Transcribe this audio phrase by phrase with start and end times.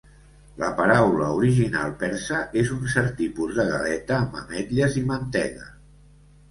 [0.61, 5.71] La paraula original persa és un cert tipus de galeta amb ametlles i mantega.